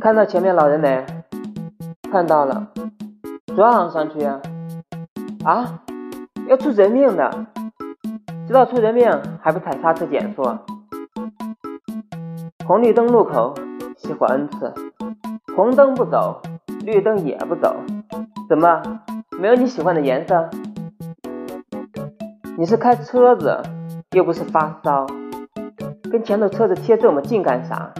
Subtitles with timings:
[0.00, 1.04] 看到前面老人没？
[2.10, 2.68] 看到了，
[3.56, 4.40] 撞上去啊！
[5.44, 5.80] 啊，
[6.48, 7.46] 要出人命的！
[8.46, 9.10] 知道出人命
[9.40, 10.42] 还不踩刹车减速？
[12.66, 13.54] 红绿灯路口
[13.96, 14.72] 熄火 n 次，
[15.56, 16.40] 红灯不走，
[16.84, 17.74] 绿灯也不走，
[18.48, 18.82] 怎么
[19.40, 20.48] 没有你喜欢的颜色？
[22.56, 23.60] 你是开车子
[24.12, 25.06] 又不是发烧，
[26.10, 27.92] 跟前头车子贴这么近干啥？